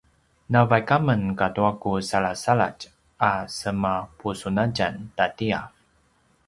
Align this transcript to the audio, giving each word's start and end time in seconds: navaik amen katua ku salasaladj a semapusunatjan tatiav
navaik 0.51 0.89
amen 0.97 1.23
katua 1.39 1.71
ku 1.81 1.91
salasaladj 2.09 2.79
a 3.29 3.31
semapusunatjan 3.57 4.95
tatiav 5.17 5.65